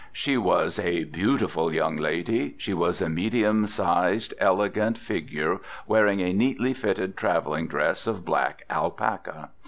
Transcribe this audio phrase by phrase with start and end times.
[0.11, 2.55] She was a beautiful young lady.
[2.57, 8.65] She was a medium, sized, elegant figure, wearing a neatly fitted travelling dress of black
[8.67, 9.51] alpaca.